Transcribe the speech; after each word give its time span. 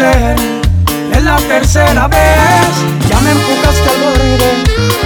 Es 0.00 1.22
la 1.22 1.36
tercera 1.36 2.08
vez, 2.08 2.72
ya 3.06 3.20
me 3.20 3.32
empujaste 3.32 3.86
al 3.90 4.00
borde 4.00 4.50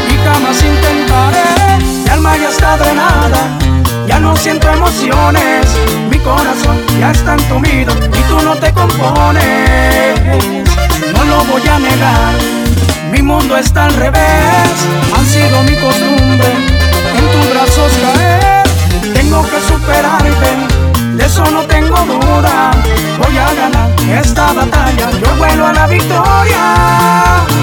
y 0.09 0.17
jamás 0.25 0.63
intentaré. 0.63 1.83
Mi 2.05 2.11
alma 2.11 2.37
ya 2.37 2.49
está 2.49 2.77
drenada, 2.77 3.59
ya 4.07 4.21
no 4.21 4.37
siento 4.37 4.71
emociones. 4.71 5.67
Mi 6.09 6.19
corazón 6.21 6.81
ya 7.01 7.11
está 7.11 7.35
entumido 7.35 7.93
y 7.93 8.23
tú 8.29 8.41
no 8.45 8.55
te 8.55 8.73
compones. 8.73 10.15
No 11.13 11.25
lo 11.25 11.45
voy 11.45 11.63
a 11.67 11.79
negar, 11.81 12.35
mi 13.11 13.21
mundo 13.21 13.57
está 13.57 13.87
al 13.87 13.95
revés. 13.95 14.71
Han 15.17 15.27
sido 15.27 15.61
mi 15.65 15.75
costumbre 15.75 16.53
en 17.19 17.33
tus 17.33 17.51
brazos 17.51 17.93
caer. 18.01 18.63
Tengo 19.13 19.43
que 19.43 19.61
superarte, 19.61 21.17
de 21.17 21.25
eso 21.27 21.45
no 21.51 21.63
tengo 21.63 21.99
duda. 22.07 22.71
Voy 23.19 23.37
a 23.37 23.55
ganar 23.55 23.91
esta 24.21 24.53
batalla 24.53 24.84
yo 25.11 25.37
vuelo 25.37 25.67
a 25.67 25.73
la 25.73 25.87
victoria. 25.87 27.54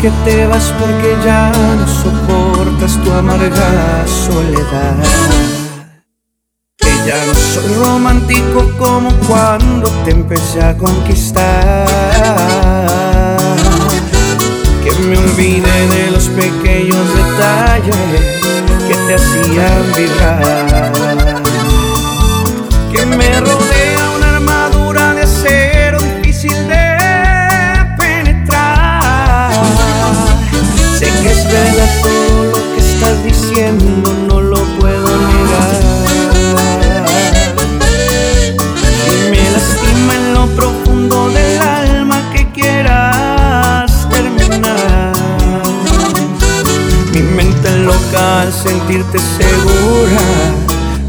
que 0.00 0.10
te 0.24 0.46
vas 0.46 0.72
porque 0.78 1.16
ya 1.24 1.50
no 1.50 1.88
soportas 1.88 3.02
tu 3.02 3.12
amarga 3.12 4.06
soledad. 4.06 4.96
Que 6.76 6.90
ya 7.06 7.24
no 7.26 7.34
soy 7.34 7.74
romántico 7.74 8.70
como 8.78 9.10
cuando 9.26 9.90
te 10.04 10.12
empecé 10.12 10.62
a 10.62 10.76
conquistar. 10.76 11.86
Que 14.84 14.94
me 15.02 15.18
olvidé 15.18 15.88
de 15.88 16.10
los 16.12 16.28
pequeños 16.28 17.06
detalles 17.16 18.20
que 18.86 18.94
te 18.94 19.14
hacían 19.16 19.92
vibrar 19.96 21.27
no 33.72 34.40
lo 34.40 34.56
puedo 34.78 35.06
negar. 35.06 35.80
Y 39.06 39.30
me 39.30 39.50
lastima 39.50 40.14
en 40.14 40.34
lo 40.34 40.46
profundo 40.48 41.28
del 41.28 41.60
alma 41.60 42.30
que 42.32 42.50
quieras 42.52 44.08
terminar. 44.10 45.12
Mi 47.12 47.20
mente 47.20 47.70
loca 47.78 48.42
al 48.42 48.52
sentirte 48.52 49.18
segura, 49.18 50.22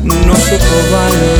no 0.03 0.35
supo 0.35 0.75
valorar. 0.91 1.38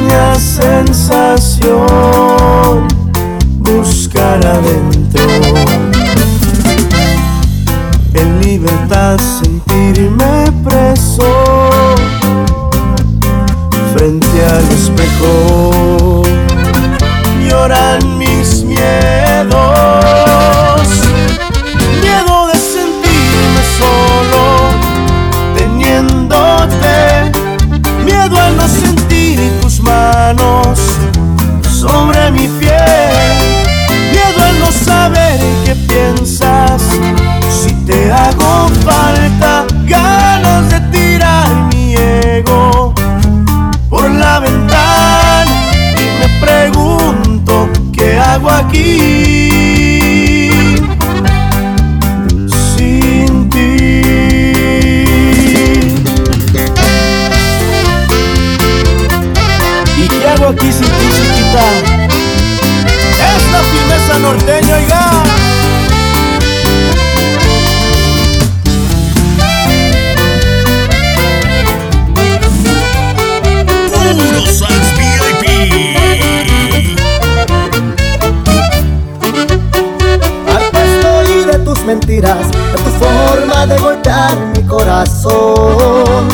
Extraña 0.00 0.34
sensación 0.34 1.68
buscar 3.58 4.40
adentro. 4.46 5.24
En 8.14 8.40
libertad 8.40 9.18
mentiras, 81.90 82.46
de 82.72 82.78
tu 82.84 82.90
forma 83.04 83.66
de 83.66 83.76
golpear 83.78 84.36
mi 84.54 84.62
corazón. 84.62 86.28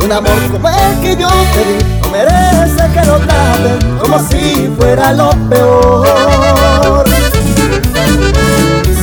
Un 0.00 0.12
amor 0.12 0.38
como 0.52 0.68
el 0.68 1.00
que 1.00 1.16
yo 1.16 1.28
te 1.52 1.64
di 1.64 1.78
no 2.00 2.08
merece 2.10 2.84
que 2.94 3.06
lo 3.06 3.18
traten 3.18 3.98
como 4.00 4.18
si 4.28 4.70
fuera 4.78 5.12
lo 5.12 5.30
peor. 5.48 7.04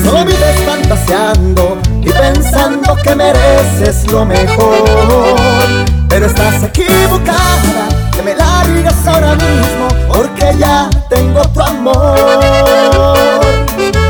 Solo 0.03 0.25
vives 0.25 0.61
fantaseando 0.65 1.77
y 2.01 2.09
pensando 2.09 2.95
que 3.03 3.13
mereces 3.13 4.09
lo 4.09 4.23
mejor. 4.23 5.35
Pero 6.07 6.27
estás 6.27 6.63
equivocada, 6.63 7.86
ahora 9.07 9.35
mismo 9.35 9.87
porque 10.07 10.55
ya 10.57 10.89
tengo 11.09 11.41
tu 11.49 11.61
amor. 11.61 12.15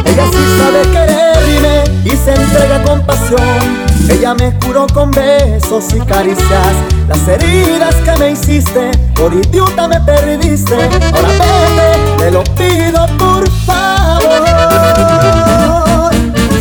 Ella 0.05 0.25
sí 0.31 0.43
sabe 0.57 0.81
quererme 0.91 1.83
y 2.03 2.15
se 2.15 2.33
entrega 2.33 2.83
con 2.83 3.01
pasión. 3.05 3.87
Ella 4.09 4.33
me 4.33 4.57
curó 4.59 4.87
con 4.87 5.11
besos 5.11 5.93
y 5.93 5.99
caricias. 5.99 6.73
Las 7.07 7.27
heridas 7.27 7.95
que 7.95 8.17
me 8.19 8.31
hiciste, 8.31 8.91
por 9.15 9.33
idiota 9.33 9.87
me 9.87 9.99
perdiste. 10.01 10.75
Ahora 11.13 11.29
vete, 11.29 12.23
te 12.23 12.31
lo 12.31 12.43
pido 12.55 13.05
por 13.17 13.49
favor. 13.65 15.56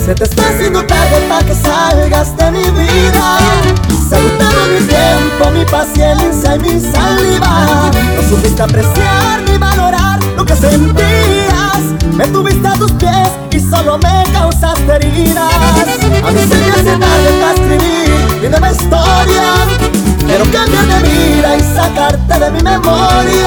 Se 0.07 0.15
te 0.15 0.23
está 0.23 0.49
haciendo 0.51 0.87
tarde 0.87 1.19
para 1.29 1.45
que 1.45 1.53
salgas 1.53 2.37
de 2.37 2.51
mi 2.53 2.63
vida. 2.63 3.39
Se 4.09 4.21
mi 4.21 4.87
tiempo, 4.87 5.51
mi 5.51 5.65
paciencia 5.65 6.55
y 6.55 6.59
mi 6.61 6.81
saliva. 6.81 7.91
No 8.15 8.29
supiste 8.29 8.63
apreciar 8.63 9.43
ni 9.51 9.59
valorar 9.59 10.23
lo 10.37 10.45
que 10.45 10.55
sentías. 10.55 11.81
Me 12.15 12.29
tuviste 12.29 12.69
a 12.69 12.75
tus 12.75 12.93
pies 12.93 13.31
y 13.51 13.59
solo 13.59 13.99
me 13.99 14.23
causaste 14.33 14.95
heridas. 14.95 15.53
A 16.25 16.31
mí 16.31 16.41
se 16.49 16.55
me 16.55 16.71
hace 16.71 16.99
tarde 16.99 17.41
para 17.41 17.55
escribir 17.55 18.61
mi 18.61 18.69
historia. 18.69 19.43
Quiero 20.25 20.45
cambiar 20.53 20.87
de 20.87 21.09
vida 21.09 21.57
y 21.57 21.75
sacarte 21.75 22.39
de 22.39 22.51
mi 22.53 22.61
memoria. 22.61 23.46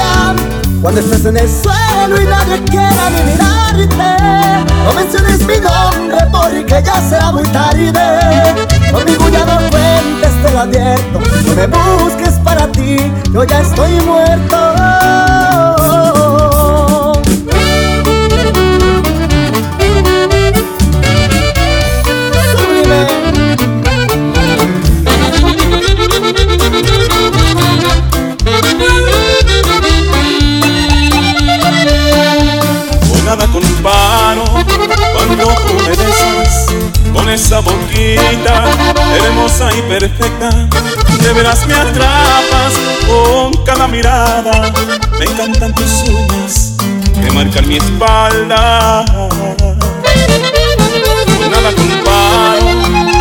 Cuando 0.80 1.00
estés 1.00 1.26
en 1.26 1.36
el 1.36 1.48
suelo 1.48 2.20
y 2.20 2.24
nadie 2.24 2.64
quiera 2.64 3.10
ni 3.10 3.22
mirarte, 3.32 4.64
no 4.84 4.94
menciones 4.94 5.40
mi 5.40 5.58
nombre 5.58 6.16
porque 6.32 6.82
ya 6.82 7.00
será 7.02 7.32
muy 7.32 7.42
tarde. 7.48 7.92
Conmigo 8.90 9.28
ya 9.28 9.44
no 9.44 9.58
cuentes, 9.70 10.42
te 10.42 10.50
lo 10.50 10.60
advierto. 10.60 11.20
No 11.44 11.54
me 11.54 12.02
busques 12.02 12.34
para 12.42 12.66
ti, 12.72 13.12
yo 13.30 13.44
ya 13.44 13.60
estoy 13.60 13.92
muerto. 14.00 15.29
Nada 33.30 33.46
comparo 33.46 34.42
cuando 35.14 35.44
tú 35.54 35.74
me 35.84 35.90
besas 35.90 36.66
con 37.14 37.28
esa 37.30 37.60
boquita 37.60 38.64
hermosa 39.24 39.70
y 39.72 39.82
perfecta. 39.82 40.50
De 41.22 41.32
veras 41.32 41.64
me 41.68 41.74
atrapas 41.74 42.72
con 43.06 43.52
cada 43.64 43.86
mirada. 43.86 44.72
Me 45.16 45.26
encantan 45.26 45.72
tus 45.74 46.08
uñas 46.08 46.74
que 47.22 47.30
marcan 47.30 47.68
mi 47.68 47.76
espalda. 47.76 49.04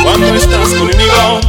Cuando 0.03 0.35
estás 0.35 0.69
conmigo. 0.69 1.39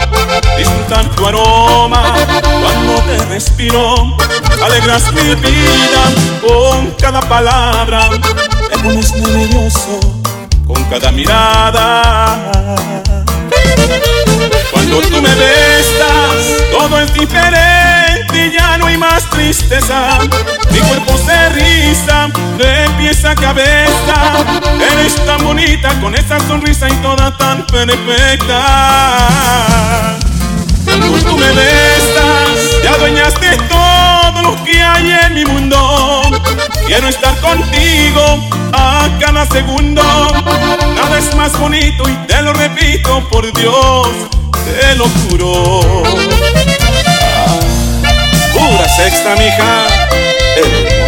Disfrutar 0.56 1.04
tu 1.16 1.26
aroma 1.26 2.14
cuando 2.42 3.02
te 3.02 3.24
respiro. 3.26 4.16
Alegras 4.62 5.12
mi 5.12 5.34
vida 5.34 6.04
con 6.40 6.90
cada 6.92 7.20
palabra. 7.20 8.10
Me 8.70 8.78
pones 8.78 9.12
nervioso 9.14 10.00
con 10.66 10.84
cada 10.84 11.10
mirada. 11.12 12.76
Cuando 14.72 15.00
tú 15.00 15.22
me 15.22 15.34
besas, 15.34 16.70
todo 16.70 17.00
es 17.00 17.12
diferente 17.14 18.46
y 18.46 18.52
ya 18.52 18.78
no 18.78 18.86
hay 18.86 18.96
más 18.96 19.28
tristeza. 19.30 20.18
Mi 20.70 20.78
cuerpo 20.80 21.16
se 21.18 21.48
riza 21.50 22.28
de 22.58 22.88
pies 22.98 23.24
a 23.24 23.34
cabeza. 23.34 24.59
Eres 24.80 25.14
tan 25.26 25.44
bonita 25.44 26.00
con 26.00 26.14
esa 26.14 26.38
sonrisa 26.46 26.88
y 26.88 26.94
toda 27.02 27.36
tan 27.36 27.66
perfecta. 27.66 28.58
Cuando 30.84 31.18
tú 31.18 31.36
me 31.36 31.52
besas, 31.52 32.82
ya 32.82 32.94
adueñaste 32.94 33.56
todo 33.68 34.42
lo 34.42 34.64
que 34.64 34.80
hay 34.80 35.10
en 35.26 35.34
mi 35.34 35.44
mundo. 35.44 36.22
Quiero 36.86 37.08
estar 37.08 37.38
contigo 37.40 38.22
a 38.72 39.08
cada 39.20 39.46
segundo. 39.46 40.02
Nada 40.02 41.18
es 41.18 41.34
más 41.36 41.58
bonito 41.58 42.08
y 42.08 42.14
te 42.26 42.42
lo 42.42 42.52
repito 42.52 43.28
por 43.30 43.52
Dios, 43.52 44.08
te 44.64 44.94
lo 44.96 45.08
juro. 45.08 46.02
Ah, 47.24 47.58
pura 48.52 48.88
sexta, 48.88 49.36
mija. 49.36 49.86
Hermosa. 50.56 50.99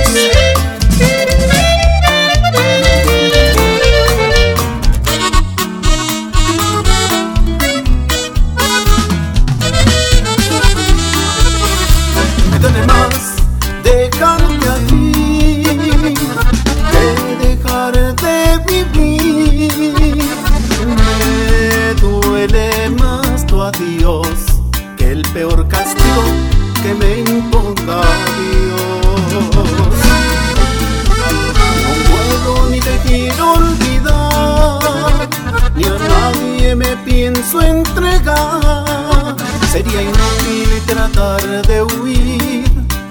me 36.75 36.97
pienso 36.99 37.61
entregar. 37.61 39.37
Sería 39.71 40.03
inútil 40.03 40.83
tratar 40.87 41.67
de 41.67 41.83
huir, 41.83 42.65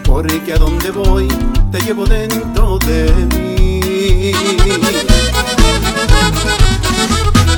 porque 0.03 0.53
a 0.53 0.57
donde 0.57 0.91
voy 0.91 1.27
te 1.71 1.79
llevo 1.81 2.05
dentro 2.05 2.77
de 2.79 3.11
mí. 3.33 4.31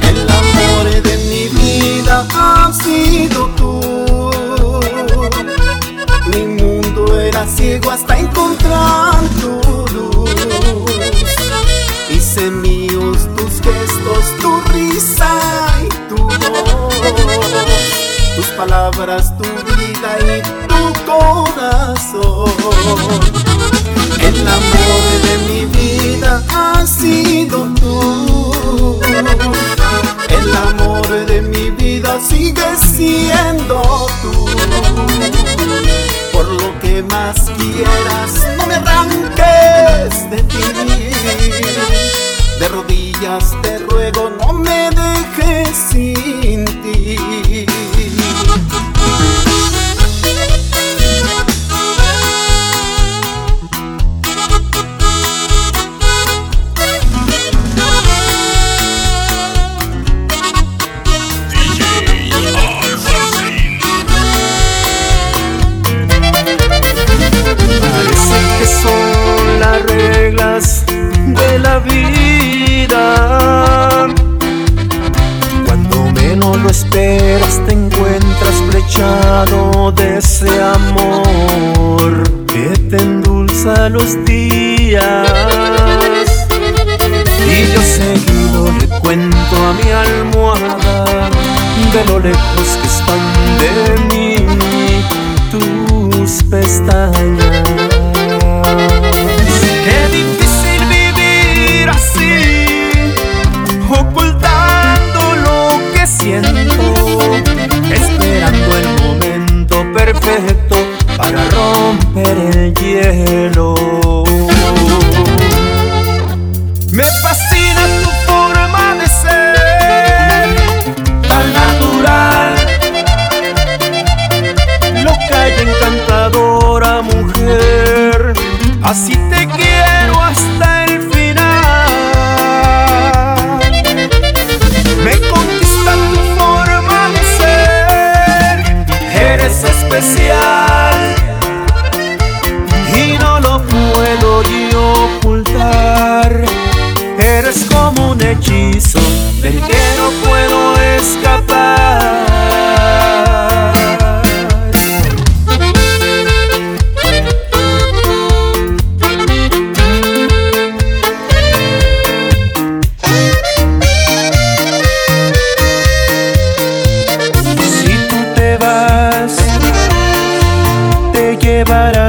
El 0.01 0.29
amor 0.29 1.01
de 1.01 1.17
mi 1.29 1.47
vida 1.59 2.25
ha 2.33 2.71
sido 2.73 3.47
tú. 3.57 4.31
Mi 6.33 6.43
mundo 6.43 7.19
era 7.19 7.45
ciego 7.47 7.91
hasta 7.91 8.17
encontrar 8.17 9.21
tu 9.41 9.61
luz. 9.93 10.31
Hice 12.09 12.49
míos 12.49 13.27
tus 13.35 13.61
gestos, 13.61 14.25
tu 14.41 14.61
risa 14.73 15.72
tus 18.35 18.47
palabras, 18.57 19.33
tu 19.37 19.43
vida 19.75 20.17
y 20.21 20.41
tu 20.67 20.93
corazón. 21.05 22.42
los 83.93 84.25
días 84.25 85.27
y 87.47 87.73
yo 87.73 87.81
seguido 87.81 88.71
le 88.79 88.87
cuento 88.99 89.55
a 89.55 89.73
mi 89.73 89.91
almohada 89.91 91.29
de 91.93 92.05
lo 92.07 92.19
lejos 92.19 92.67
que 92.81 92.87
están 92.87 93.21
de 93.59 93.71
mí 94.09 94.35
tus 95.51 96.43
pestañas. 96.49 97.32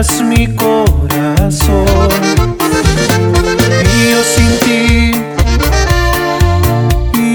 mi 0.03 0.49
corazón. 0.57 1.87
Y 3.95 4.11
yo 4.11 4.25
sin 4.25 4.59
ti 4.59 5.13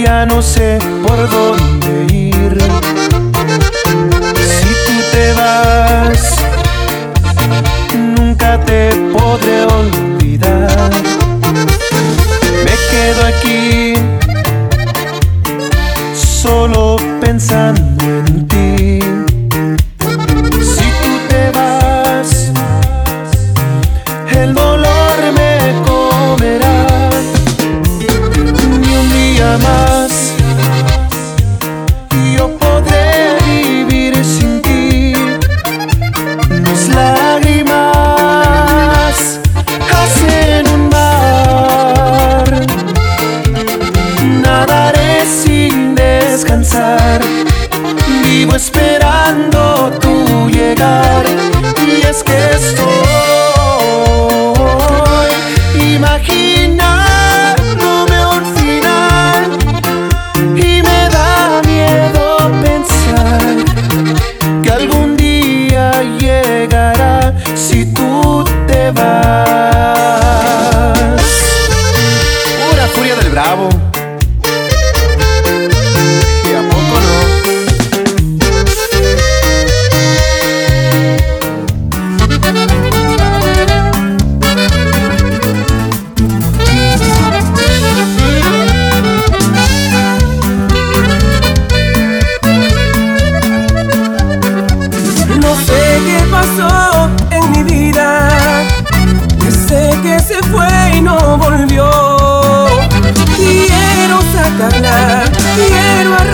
ya 0.04 0.26
no 0.26 0.42
sé 0.42 0.78
por 1.02 1.30
dónde 1.30 2.14
ir. 2.14 2.58
Si 4.36 4.68
tú 4.86 4.94
te 5.14 5.32
vas, 5.34 6.36
nunca 8.18 8.60
te 8.66 8.90
podré 9.14 9.64
olvidar. 9.64 10.92
Me 12.66 12.76
quedo 12.92 13.26
aquí 13.26 13.94
solo 16.14 16.98
pensando 17.22 17.89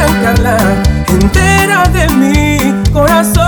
arrancarla 0.05 0.57
entera 1.07 1.83
de 1.87 2.07
mi 2.09 2.73
corazón. 2.91 3.43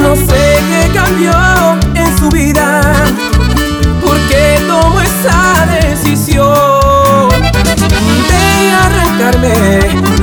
No 0.00 0.14
sé 0.14 0.58
qué 0.68 0.90
cambió 0.94 1.32
en 1.94 2.18
su 2.18 2.28
vida, 2.28 2.66
porque 4.04 4.62
tomó 4.68 5.00
esa 5.00 5.66
decisión 5.80 7.28
de 8.30 8.44
arrancarme, 8.84 9.56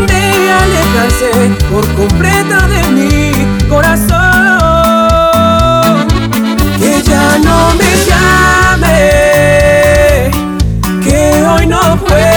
de 0.08 0.52
alejarse 0.62 1.32
por 1.72 1.86
completa 1.96 2.68
de 2.68 2.82
mi 2.92 3.32
corazón. 3.68 4.18
Que 6.78 7.02
ya 7.04 7.38
no 7.44 7.74
me 7.76 7.92
llame, 8.08 9.00
que 11.04 11.46
hoy 11.46 11.66
no 11.68 11.98
puedo. 11.98 12.29